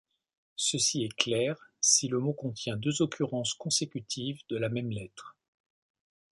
[0.55, 5.37] Ceci est clair si le mot contient deux occurrences consécutives de la même lettres.